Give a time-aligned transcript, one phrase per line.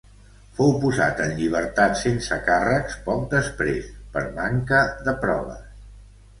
[0.59, 5.65] Fou posat en llibertat sense càrrecs poc després per manca de proves.